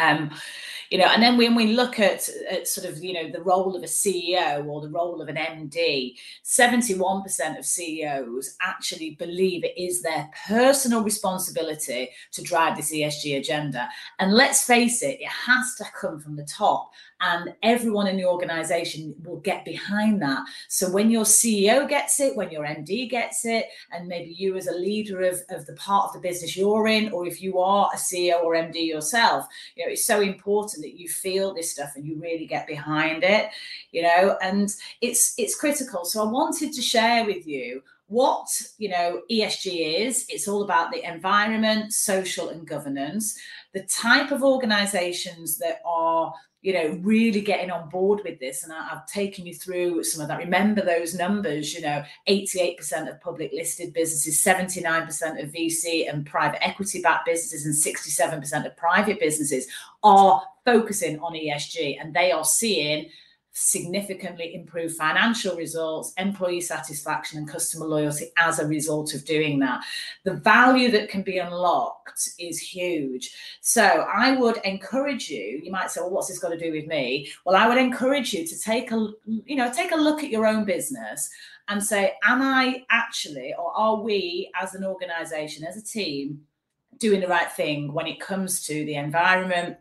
Um, 0.00 0.30
you 0.90 0.98
know, 0.98 1.06
and 1.06 1.22
then 1.22 1.36
when 1.36 1.54
we 1.54 1.74
look 1.74 1.98
at, 1.98 2.28
at 2.48 2.68
sort 2.68 2.86
of, 2.86 3.02
you 3.02 3.12
know, 3.12 3.30
the 3.30 3.42
role 3.42 3.74
of 3.74 3.82
a 3.82 3.86
CEO 3.86 4.64
or 4.66 4.80
the 4.80 4.88
role 4.88 5.20
of 5.20 5.28
an 5.28 5.36
MD, 5.36 6.14
71% 6.44 7.58
of 7.58 7.66
CEOs 7.66 8.56
actually 8.60 9.16
believe 9.16 9.64
it 9.64 9.76
is 9.76 10.02
their 10.02 10.30
personal 10.46 11.02
responsibility 11.02 12.10
to 12.32 12.42
drive 12.42 12.76
this 12.76 12.92
ESG 12.92 13.38
agenda. 13.38 13.88
And 14.20 14.32
let's 14.32 14.64
face 14.64 15.02
it, 15.02 15.20
it 15.20 15.28
has 15.28 15.74
to 15.76 15.84
come 16.00 16.20
from 16.20 16.36
the 16.36 16.44
top 16.44 16.92
and 17.20 17.54
everyone 17.62 18.06
in 18.06 18.16
the 18.16 18.26
organization 18.26 19.14
will 19.24 19.40
get 19.40 19.64
behind 19.64 20.20
that. 20.20 20.44
So 20.68 20.90
when 20.90 21.10
your 21.10 21.24
CEO 21.24 21.88
gets 21.88 22.20
it, 22.20 22.36
when 22.36 22.50
your 22.50 22.64
MD 22.64 23.08
gets 23.08 23.44
it, 23.44 23.66
and 23.90 24.06
maybe 24.06 24.30
you 24.30 24.56
as 24.56 24.66
a 24.66 24.72
leader 24.72 25.22
of, 25.22 25.40
of 25.48 25.66
the 25.66 25.72
part 25.74 26.08
of 26.08 26.12
the 26.12 26.28
business 26.28 26.56
you're 26.56 26.86
in, 26.88 27.12
or 27.12 27.26
if 27.26 27.40
you 27.40 27.58
are 27.58 27.90
a 27.92 27.96
CEO 27.96 28.42
or 28.42 28.54
MD 28.54 28.86
yourself, 28.86 29.46
you 29.76 29.84
know, 29.84 29.92
it's 29.92 30.04
so 30.04 30.20
important 30.20 30.82
that 30.82 30.98
you 30.98 31.08
feel 31.08 31.54
this 31.54 31.72
stuff 31.72 31.92
and 31.96 32.04
you 32.04 32.20
really 32.20 32.46
get 32.46 32.66
behind 32.66 33.24
it, 33.24 33.48
you 33.92 34.02
know, 34.02 34.36
and 34.42 34.74
it's 35.00 35.34
it's 35.38 35.58
critical. 35.58 36.04
So 36.04 36.26
I 36.26 36.30
wanted 36.30 36.72
to 36.72 36.82
share 36.82 37.24
with 37.24 37.46
you 37.46 37.82
what 38.08 38.46
you 38.78 38.88
know 38.88 39.22
ESG 39.30 40.06
is. 40.06 40.26
It's 40.28 40.48
all 40.48 40.62
about 40.62 40.92
the 40.92 41.02
environment, 41.08 41.92
social, 41.92 42.50
and 42.50 42.66
governance. 42.66 43.38
The 43.74 43.82
type 43.82 44.30
of 44.30 44.42
organisations 44.42 45.58
that 45.58 45.80
are 45.84 46.32
you 46.62 46.72
know, 46.72 46.98
really 47.02 47.40
getting 47.40 47.70
on 47.70 47.88
board 47.88 48.22
with 48.24 48.40
this. 48.40 48.64
And 48.64 48.72
I, 48.72 48.88
have 48.88 49.06
taken 49.06 49.46
you 49.46 49.54
through 49.54 50.02
some 50.02 50.20
of 50.20 50.28
that. 50.28 50.38
Remember 50.38 50.82
those 50.82 51.14
numbers, 51.14 51.72
you 51.74 51.82
know, 51.82 52.02
88% 52.28 53.08
of 53.08 53.20
public 53.20 53.52
listed 53.52 53.92
businesses, 53.92 54.42
79% 54.44 55.42
of 55.42 55.52
VC 55.52 56.10
and 56.10 56.26
private 56.26 56.64
equity 56.66 57.02
backed 57.02 57.26
businesses, 57.26 57.66
and 57.66 57.94
67% 57.94 58.66
of 58.66 58.76
private 58.76 59.20
businesses 59.20 59.68
are 60.02 60.42
focusing 60.64 61.20
on 61.20 61.34
ESG 61.34 61.98
and 62.00 62.12
they 62.12 62.32
are 62.32 62.44
seeing 62.44 63.10
significantly 63.58 64.54
improve 64.54 64.94
financial 64.94 65.56
results, 65.56 66.12
employee 66.18 66.60
satisfaction, 66.60 67.38
and 67.38 67.48
customer 67.48 67.86
loyalty 67.86 68.30
as 68.36 68.58
a 68.58 68.66
result 68.66 69.14
of 69.14 69.24
doing 69.24 69.58
that. 69.58 69.82
The 70.24 70.34
value 70.34 70.90
that 70.90 71.08
can 71.08 71.22
be 71.22 71.38
unlocked 71.38 72.28
is 72.38 72.58
huge. 72.60 73.34
So 73.62 73.82
I 73.82 74.36
would 74.36 74.58
encourage 74.58 75.30
you, 75.30 75.62
you 75.64 75.72
might 75.72 75.90
say, 75.90 76.02
well, 76.02 76.10
what's 76.10 76.28
this 76.28 76.38
got 76.38 76.50
to 76.50 76.58
do 76.58 76.70
with 76.70 76.86
me? 76.86 77.32
Well, 77.46 77.56
I 77.56 77.66
would 77.66 77.78
encourage 77.78 78.34
you 78.34 78.46
to 78.46 78.60
take 78.60 78.92
a, 78.92 79.08
you 79.24 79.56
know, 79.56 79.72
take 79.72 79.92
a 79.92 79.96
look 79.96 80.22
at 80.22 80.28
your 80.28 80.46
own 80.46 80.66
business 80.66 81.30
and 81.68 81.82
say, 81.82 82.12
am 82.24 82.42
I 82.42 82.84
actually, 82.90 83.54
or 83.58 83.72
are 83.74 83.96
we 83.96 84.50
as 84.60 84.74
an 84.74 84.84
organization, 84.84 85.64
as 85.64 85.78
a 85.78 85.82
team, 85.82 86.42
doing 86.98 87.22
the 87.22 87.28
right 87.28 87.50
thing 87.50 87.90
when 87.94 88.06
it 88.06 88.20
comes 88.20 88.66
to 88.66 88.84
the 88.84 88.96
environment, 88.96 89.78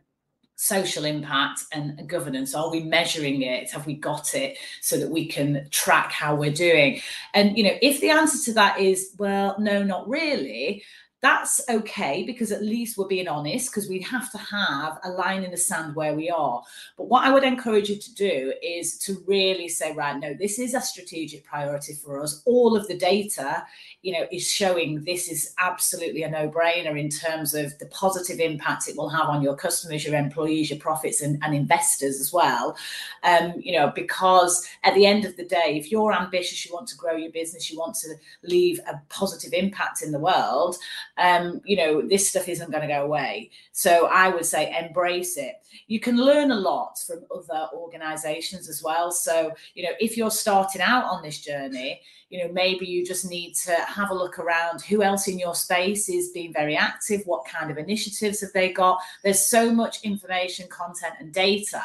social 0.55 1.05
impact 1.05 1.61
and 1.71 2.07
governance? 2.07 2.55
Are 2.55 2.71
we 2.71 2.81
measuring 2.81 3.41
it? 3.41 3.71
Have 3.71 3.85
we 3.85 3.95
got 3.95 4.33
it 4.33 4.57
so 4.81 4.97
that 4.97 5.09
we 5.09 5.27
can 5.27 5.67
track 5.71 6.11
how 6.11 6.35
we're 6.35 6.53
doing? 6.53 7.01
And 7.33 7.57
you 7.57 7.63
know 7.63 7.77
if 7.81 8.01
the 8.01 8.09
answer 8.09 8.43
to 8.45 8.53
that 8.53 8.79
is 8.79 9.13
well 9.17 9.55
no 9.59 9.83
not 9.83 10.07
really 10.07 10.83
that's 11.21 11.61
okay 11.69 12.23
because 12.23 12.51
at 12.51 12.61
least 12.61 12.97
we're 12.97 13.07
being 13.07 13.27
honest 13.27 13.71
because 13.71 13.89
we 13.89 13.99
have 14.01 14.31
to 14.31 14.37
have 14.37 14.99
a 15.03 15.09
line 15.09 15.43
in 15.43 15.51
the 15.51 15.57
sand 15.57 15.95
where 15.95 16.13
we 16.13 16.29
are. 16.29 16.61
But 16.97 17.07
what 17.07 17.23
I 17.23 17.31
would 17.31 17.43
encourage 17.43 17.89
you 17.89 17.97
to 17.97 18.13
do 18.13 18.53
is 18.61 18.99
to 18.99 19.23
really 19.25 19.67
say, 19.67 19.93
right, 19.93 20.19
no, 20.19 20.33
this 20.33 20.59
is 20.59 20.73
a 20.73 20.81
strategic 20.81 21.43
priority 21.43 21.93
for 21.93 22.21
us. 22.21 22.43
All 22.45 22.75
of 22.75 22.87
the 22.87 22.97
data, 22.97 23.65
you 24.01 24.13
know, 24.13 24.27
is 24.31 24.47
showing 24.47 25.03
this 25.03 25.27
is 25.27 25.53
absolutely 25.57 26.23
a 26.23 26.29
no-brainer 26.29 26.99
in 26.99 27.09
terms 27.09 27.55
of 27.55 27.77
the 27.79 27.87
positive 27.87 28.39
impact 28.39 28.87
it 28.87 28.97
will 28.97 29.09
have 29.09 29.27
on 29.27 29.41
your 29.41 29.55
customers, 29.55 30.05
your 30.05 30.15
employees, 30.15 30.69
your 30.69 30.79
profits, 30.79 31.21
and, 31.21 31.41
and 31.43 31.55
investors 31.55 32.19
as 32.19 32.31
well. 32.31 32.77
Um, 33.23 33.53
you 33.57 33.71
know, 33.71 33.91
because 33.95 34.67
at 34.83 34.93
the 34.93 35.05
end 35.05 35.25
of 35.25 35.37
the 35.37 35.45
day, 35.45 35.77
if 35.77 35.91
you're 35.91 36.13
ambitious, 36.13 36.65
you 36.65 36.73
want 36.73 36.87
to 36.89 36.97
grow 36.97 37.15
your 37.15 37.31
business, 37.31 37.71
you 37.71 37.79
want 37.79 37.95
to 37.95 38.15
leave 38.43 38.79
a 38.87 39.01
positive 39.09 39.53
impact 39.53 40.03
in 40.03 40.11
the 40.11 40.19
world 40.19 40.77
um, 41.17 41.61
you 41.63 41.77
know, 41.77 42.01
this 42.01 42.29
stuff 42.29 42.49
isn't 42.49 42.71
going 42.71 42.81
to 42.81 42.93
go 42.93 43.03
away. 43.03 43.51
So 43.71 44.07
I 44.07 44.29
would 44.29 44.45
say 44.45 44.75
embrace 44.77 45.37
it. 45.37 45.55
You 45.87 45.99
can 45.99 46.17
learn 46.17 46.51
a 46.51 46.55
lot 46.55 46.97
from 46.99 47.25
other 47.33 47.69
organizations 47.73 48.67
as 48.69 48.83
well. 48.83 49.11
So, 49.11 49.51
you 49.75 49.83
know, 49.83 49.93
if 49.99 50.17
you're 50.17 50.31
starting 50.31 50.81
out 50.81 51.05
on 51.05 51.23
this 51.23 51.41
journey, 51.41 52.01
you 52.29 52.43
know 52.43 52.51
maybe 52.51 52.85
you 52.85 53.05
just 53.05 53.29
need 53.29 53.53
to 53.53 53.73
have 53.87 54.09
a 54.09 54.13
look 54.13 54.39
around 54.39 54.81
who 54.81 55.03
else 55.03 55.27
in 55.27 55.37
your 55.37 55.53
space 55.55 56.09
is 56.09 56.29
being 56.29 56.51
very 56.51 56.75
active 56.75 57.21
what 57.25 57.45
kind 57.45 57.69
of 57.69 57.77
initiatives 57.77 58.41
have 58.41 58.51
they 58.53 58.71
got? 58.71 58.99
There's 59.23 59.45
so 59.45 59.71
much 59.71 60.03
information 60.03 60.67
content 60.69 61.15
and 61.19 61.33
data 61.33 61.81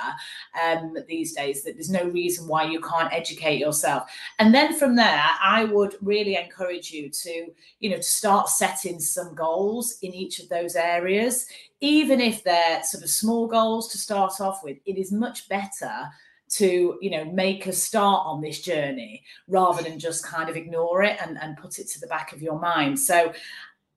um, 0.63 0.97
these 1.09 1.33
days 1.35 1.63
that 1.63 1.75
there's 1.75 1.91
no 1.91 2.05
reason 2.05 2.47
why 2.47 2.65
you 2.65 2.81
can't 2.81 3.13
educate 3.13 3.59
yourself. 3.59 4.11
And 4.39 4.55
then 4.55 4.79
from 4.79 4.97
there 4.97 5.25
i 5.43 5.65
would 5.65 5.97
really 6.01 6.37
encourage 6.37 6.91
you 6.91 7.09
to 7.11 7.53
you 7.81 7.91
know 7.91 7.97
to 7.97 8.03
start 8.03 8.49
setting 8.49 9.01
some 9.01 9.35
goals 9.35 9.99
in 10.03 10.15
each 10.15 10.41
of 10.41 10.49
those 10.49 10.77
areas. 10.77 11.47
Even 11.81 12.21
if 12.21 12.45
they're 12.45 12.83
sort 12.83 13.03
of 13.03 13.11
small 13.11 13.47
goals 13.47 13.89
to 13.89 13.99
start 13.99 14.41
off 14.41 14.63
with 14.63 14.79
it 14.85 14.99
is 14.99 15.13
much 15.13 15.49
better 15.49 16.11
to 16.51 16.99
you 17.01 17.11
know 17.11 17.25
make 17.27 17.67
a 17.67 17.73
start 17.73 18.27
on 18.27 18.41
this 18.41 18.61
journey 18.61 19.23
rather 19.47 19.83
than 19.83 19.99
just 19.99 20.27
kind 20.27 20.49
of 20.49 20.57
ignore 20.57 21.03
it 21.03 21.19
and, 21.23 21.39
and 21.41 21.57
put 21.57 21.79
it 21.79 21.89
to 21.89 22.01
the 22.01 22.07
back 22.09 22.33
of 22.33 22.43
your 22.43 22.59
mind. 22.59 22.99
So 22.99 23.33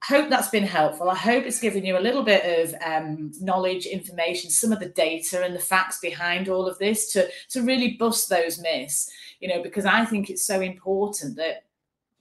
hope 0.03 0.29
that's 0.29 0.49
been 0.49 0.65
helpful. 0.65 1.09
I 1.09 1.15
hope 1.15 1.45
it's 1.45 1.61
given 1.61 1.85
you 1.85 1.97
a 1.97 1.99
little 1.99 2.23
bit 2.23 2.43
of 2.59 2.75
um, 2.85 3.31
knowledge 3.39 3.85
information 3.85 4.49
some 4.49 4.71
of 4.71 4.79
the 4.79 4.89
data 4.89 5.43
and 5.43 5.55
the 5.55 5.59
facts 5.59 5.99
behind 5.99 6.49
all 6.49 6.67
of 6.67 6.77
this 6.77 7.11
to 7.13 7.27
to 7.49 7.61
really 7.61 7.95
bust 7.97 8.29
those 8.29 8.59
myths 8.59 9.09
you 9.39 9.49
know 9.49 9.61
because 9.61 9.85
i 9.85 10.05
think 10.05 10.29
it's 10.29 10.45
so 10.45 10.61
important 10.61 11.35
that 11.35 11.62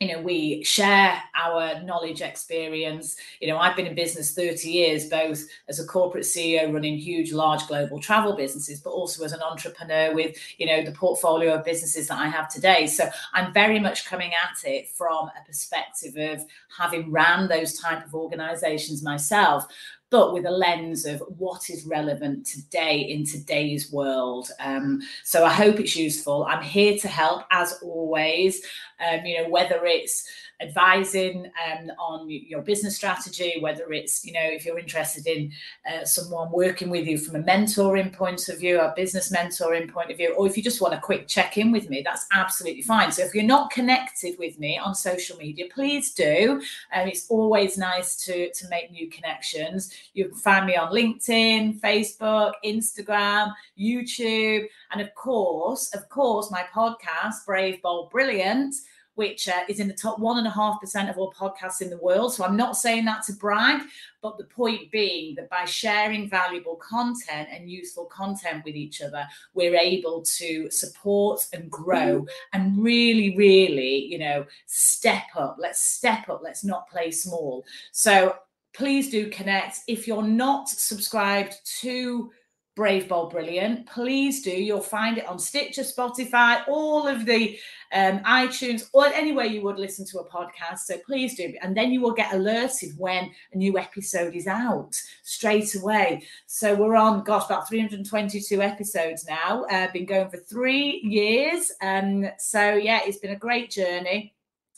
you 0.03 0.09
know 0.09 0.21
we 0.21 0.65
share 0.65 1.23
our 1.37 1.81
knowledge 1.85 2.23
experience. 2.23 3.17
You 3.41 3.49
know 3.49 3.59
i've 3.59 3.77
been 3.77 3.87
in 3.87 3.95
business 3.95 4.35
30 4.35 4.69
years 4.69 5.09
both 5.09 5.47
as 5.69 5.79
a 5.79 5.87
corporate 5.87 6.25
ceo 6.25 6.73
running 6.73 6.99
huge 6.99 7.33
large 7.33 7.67
global 7.69 8.01
travel 8.01 8.35
businesses 8.35 8.81
but 8.81 8.91
also 8.91 9.25
as 9.25 9.33
an 9.33 9.41
entrepreneur 9.43 10.13
with 10.13 10.37
you 10.59 10.67
know 10.67 10.83
the 10.83 10.91
portfolio 10.91 11.55
of 11.55 11.65
businesses 11.65 12.09
that 12.09 12.19
i 12.19 12.27
have 12.27 12.49
today. 12.49 12.87
So 12.87 13.09
i'm 13.33 13.53
very 13.53 13.79
much 13.79 14.07
coming 14.07 14.33
at 14.33 14.69
it 14.69 14.89
from 14.89 15.29
a 15.29 15.47
perspective 15.47 16.17
of 16.17 16.45
having 16.77 17.13
ran 17.13 17.49
those 17.49 17.79
type 17.79 18.05
of 18.05 18.15
organizations 18.15 19.03
myself 19.03 19.69
but 20.13 20.35
with 20.35 20.45
a 20.45 20.51
lens 20.51 21.07
of 21.07 21.23
what 21.39 21.71
is 21.71 21.87
relevant 21.87 22.45
today 22.47 22.99
in 22.99 23.25
today's 23.25 23.91
world. 23.91 24.51
Um, 24.61 25.01
so 25.25 25.43
I 25.43 25.49
hope 25.49 25.81
it's 25.81 25.97
useful. 25.97 26.45
I'm 26.45 26.63
here 26.63 26.99
to 26.99 27.09
help 27.09 27.45
as 27.51 27.79
always. 27.83 28.63
Um, 29.01 29.25
you 29.25 29.43
know, 29.43 29.49
whether 29.49 29.87
it's 29.87 30.29
advising 30.63 31.51
um, 31.67 31.91
on 31.99 32.31
your 32.31 32.63
business 32.63 32.97
strategy, 32.97 33.59
whether 33.61 33.93
it's, 33.93 34.25
you 34.25 34.33
know, 34.33 34.41
if 34.43 34.65
you're 34.65 34.79
interested 34.79 35.27
in 35.27 35.53
uh, 35.91 36.05
someone 36.05 36.51
working 36.51 36.89
with 36.89 37.07
you 37.07 37.19
from 37.19 37.37
a 37.37 37.43
mentoring 37.45 38.13
point 38.13 38.49
of 38.49 38.59
view, 38.59 38.81
a 38.81 38.93
business 38.95 39.33
mentoring 39.33 39.91
point 39.91 40.11
of 40.11 40.17
view, 40.17 40.35
or 40.35 40.47
if 40.47 40.57
you 40.57 40.63
just 40.63 40.81
want 40.81 40.95
a 40.95 41.01
quick 41.01 41.27
check 41.27 41.59
in 41.59 41.73
with 41.73 41.91
me, 41.91 42.03
that's 42.05 42.27
absolutely 42.33 42.83
fine. 42.83 43.11
So 43.11 43.23
if 43.23 43.35
you're 43.35 43.45
not 43.45 43.71
connected 43.71 44.39
with 44.39 44.59
me 44.59 44.79
on 44.79 44.95
social 44.95 45.37
media, 45.37 45.67
please 45.73 46.15
do. 46.15 46.63
Um, 46.95 47.09
it's 47.09 47.29
always 47.29 47.77
nice 47.77 48.17
to, 48.25 48.53
to 48.53 48.69
make 48.69 48.91
new 48.91 49.11
connections. 49.11 49.93
You 50.15 50.29
can 50.29 50.39
find 50.39 50.67
me 50.67 50.77
on 50.77 50.93
LinkedIn, 50.93 51.81
Facebook, 51.81 52.53
Instagram, 52.65 53.53
YouTube, 53.79 54.67
and 54.93 55.01
of 55.01 55.15
course, 55.15 55.93
of 55.95 56.09
course, 56.09 56.51
my 56.51 56.65
podcast, 56.75 57.45
Brave, 57.47 57.83
Bold, 57.83 58.11
Brilliant 58.11 58.75
which 59.15 59.49
uh, 59.49 59.61
is 59.69 59.81
in 59.81 59.89
the 59.89 59.95
top 59.95 60.19
one 60.19 60.39
and 60.39 60.47
a 60.47 60.51
half 60.51 60.81
percent 60.81 61.11
of 61.11 61.19
all 61.19 61.33
podcasts 61.33 61.83
in 61.83 61.91
the 61.91 61.99
world. 61.99 62.33
So 62.33 62.45
I'm 62.45 62.57
not 62.57 62.77
saying 62.77 63.05
that 63.05 63.23
to 63.25 63.35
brag, 63.35 63.83
but 64.23 64.39
the 64.39 64.45
point 64.45 64.91
being 64.91 65.35
that 65.35 65.51
by 65.51 65.65
sharing 65.65 66.29
valuable 66.29 66.77
content 66.77 67.49
and 67.53 67.71
useful 67.71 68.07
content 68.07 68.65
with 68.65 68.75
each 68.75 69.03
other, 69.03 69.27
we're 69.55 69.77
able 69.77 70.23
to 70.23 70.71
support 70.71 71.47
and 71.53 71.71
grow 71.71 72.27
and 72.53 72.83
really, 72.83 73.37
really, 73.37 74.07
you 74.07 74.19
know, 74.19 74.47
step 74.67 75.25
up. 75.37 75.57
Let's 75.59 75.83
step 75.83 76.29
up. 76.29 76.41
Let's 76.43 76.65
not 76.65 76.89
play 76.89 77.11
small. 77.11 77.65
So 77.91 78.37
please 78.73 79.11
do 79.11 79.29
connect. 79.29 79.81
If 79.87 80.07
you're 80.07 80.23
not 80.23 80.69
subscribed 80.69 81.57
to 81.81 82.31
Brave 82.75 83.09
Bold 83.09 83.33
Brilliant, 83.33 83.87
please 83.87 84.43
do. 84.43 84.51
You'll 84.51 84.81
find 84.81 85.19
it 85.19 85.27
on 85.27 85.39
Stitcher, 85.39 85.83
Spotify, 85.83 86.67
all 86.67 87.07
of 87.07 87.27
the 87.27 87.59
um, 87.93 88.21
iTunes, 88.21 88.89
or 88.95 89.07
anywhere 89.09 89.45
you 89.45 89.63
would 89.63 89.79
listen 89.79 90.07
to 90.07 90.21
a 90.21 90.29
podcast. 90.29 90.79
So 90.79 90.97
please 91.05 91.37
do. 91.37 91.53
And 91.61 91.77
then 91.77 91.93
you 91.93 92.01
will 92.01 92.15
get 92.15 92.33
alerted 92.33 92.93
when 92.97 93.31
a 93.53 93.57
new 93.59 93.79
episode 93.79 94.35
is 94.35 94.47
out 94.47 94.95
straight 95.23 95.75
away. 95.75 96.23
So 96.47 96.75
we're 96.75 96.97
on, 96.97 97.25
gosh, 97.25 97.45
about 97.45 97.69
322 97.69 98.63
episodes 98.63 99.27
now. 99.29 99.65
Uh, 99.65 99.93
been 99.93 100.07
going 100.07 100.31
for 100.31 100.39
three 100.39 101.03
years. 101.05 101.71
Um, 101.83 102.27
so 102.39 102.75
yeah, 102.75 103.01
it's 103.05 103.19
been 103.19 103.33
a 103.33 103.37
great 103.37 103.71
journey. 103.71 104.35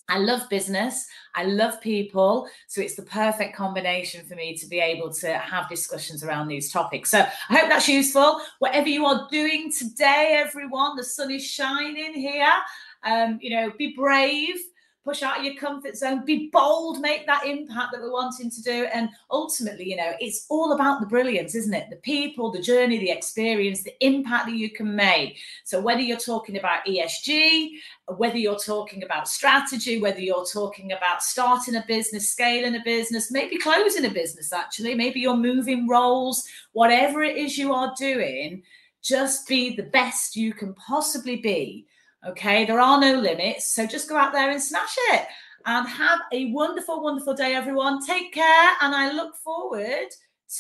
I 0.09 0.19
love 0.19 0.49
business. 0.51 1.07
I 1.35 1.45
love 1.45 1.81
people. 1.81 2.47
So 2.67 2.81
it's 2.81 2.95
the 2.95 3.03
perfect 3.03 3.57
combination 3.57 4.25
for 4.27 4.35
me 4.35 4.57
to 4.57 4.67
be 4.67 4.79
able 4.79 5.13
to 5.15 5.39
have 5.39 5.69
discussions 5.69 6.23
around 6.23 6.49
these 6.49 6.71
topics. 6.71 7.11
So 7.11 7.21
I 7.21 7.57
hope 7.57 7.69
that's 7.71 7.89
useful. 7.89 8.41
Whatever 8.59 8.89
you 8.89 9.07
are 9.07 9.27
doing 9.31 9.73
today, 9.73 10.43
everyone, 10.45 10.97
the 10.97 11.05
sun 11.05 11.31
is 11.31 11.45
shining 11.45 12.15
here. 12.15 12.53
Um, 13.03 13.39
you 13.41 13.51
know, 13.51 13.73
be 13.79 13.95
brave 13.95 14.57
push 15.05 15.23
out 15.23 15.39
of 15.39 15.45
your 15.45 15.55
comfort 15.57 15.97
zone, 15.97 16.25
be 16.25 16.49
bold, 16.51 17.01
make 17.01 17.27
that 17.27 17.45
impact 17.45 17.93
that 17.93 18.01
we're 18.01 18.11
wanting 18.11 18.51
to 18.51 18.63
do. 18.63 18.87
And 18.93 19.11
ultimately, 19.31 19.89
you 19.89 19.97
know, 19.97 20.13
it's 20.19 20.47
all 20.49 20.73
about 20.73 21.01
the 21.01 21.07
brilliance, 21.07 21.55
isn't 21.55 21.75
it? 21.75 21.91
The 21.91 21.97
people, 21.97 22.51
the 22.51 22.63
journey, 22.63 22.99
the 22.99 23.11
experience, 23.11 23.83
the 23.83 23.95
impact 24.05 24.47
that 24.47 24.57
you 24.57 24.71
can 24.71 24.97
make. 24.97 25.39
So 25.65 25.79
whether 25.79 26.01
you're 26.01 26.17
talking 26.17 26.57
about 26.57 26.87
ESG, 26.87 27.73
whether 28.17 28.39
you're 28.39 28.59
talking 28.59 29.03
about 29.03 29.29
strategy, 29.29 30.01
whether 30.01 30.21
you're 30.21 30.47
talking 30.47 30.93
about 30.93 31.23
starting 31.23 31.77
a 31.77 31.85
business, 31.87 32.31
scaling 32.31 32.77
a 32.77 32.83
business, 32.83 33.31
maybe 33.31 33.59
closing 33.59 34.07
a 34.07 34.11
business, 34.11 34.53
actually, 34.55 34.95
maybe 34.95 35.21
you're 35.21 35.37
moving 35.37 35.87
roles, 35.87 36.49
whatever 36.73 37.23
it 37.23 37.37
is 37.37 37.59
you 37.59 37.75
are 37.75 37.95
doing, 37.99 38.63
just 39.03 39.47
be 39.47 39.77
the 39.77 39.83
best 39.83 40.35
you 40.35 40.55
can 40.55 40.73
possibly 40.75 41.37
be 41.37 41.87
Okay, 42.27 42.65
there 42.65 42.81
are 42.81 42.99
no 42.99 43.15
limits. 43.15 43.75
So 43.75 43.87
just 43.87 44.09
go 44.09 44.17
out 44.17 44.33
there 44.33 44.51
and 44.51 44.63
smash 44.63 44.95
it 45.13 45.27
and 45.67 45.87
have 45.89 46.21
a 46.33 46.51
wonderful, 46.53 47.03
wonderful 47.03 47.35
day, 47.35 47.55
everyone. 47.55 48.05
Take 48.05 48.33
care. 48.33 48.71
And 48.81 48.95
I 48.95 49.13
look 49.13 49.37
forward 49.37 50.09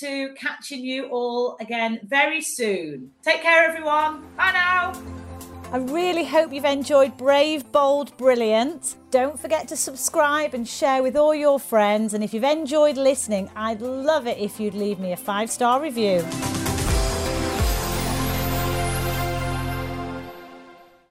to 0.00 0.35
catching 0.35 0.85
you 0.85 1.06
all 1.06 1.56
again 1.61 2.00
very 2.04 2.40
soon. 2.40 3.11
Take 3.23 3.42
care, 3.42 3.68
everyone. 3.68 4.23
Bye 4.37 4.52
now. 4.52 4.92
I 5.73 5.78
really 5.78 6.25
hope 6.25 6.52
you've 6.52 6.64
enjoyed 6.64 7.16
Brave, 7.16 7.71
Bold, 7.73 8.16
Brilliant. 8.16 8.97
Don't 9.11 9.38
forget 9.38 9.66
to 9.68 9.76
subscribe 9.76 10.54
and 10.54 10.68
share 10.68 11.02
with 11.02 11.16
all 11.16 11.35
your 11.35 11.59
friends. 11.59 12.14
And 12.14 12.23
if 12.23 12.33
you've 12.33 12.44
enjoyed 12.44 12.97
listening, 12.97 13.50
I'd 13.56 13.80
love 13.80 14.26
it 14.26 14.38
if 14.38 14.61
you'd 14.61 14.75
leave 14.75 15.00
me 15.00 15.12
a 15.12 15.16
five 15.16 15.50
star 15.50 15.80
review. 15.80 16.25